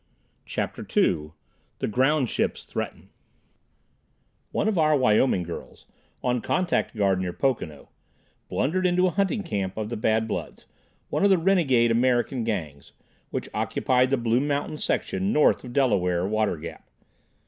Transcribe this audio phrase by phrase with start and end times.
[0.45, 1.33] CHAPTER II
[1.77, 3.11] The "Ground Ships" Threaten
[4.51, 5.85] One of our Wyoming girls,
[6.23, 7.89] on contact guard near Pocono,
[8.49, 10.65] blundered into a hunting camp of the Bad Bloods,
[11.09, 12.93] one of the renegade American Gangs,
[13.29, 16.89] which occupied the Blue Mountain section north of Delaware Water Gap.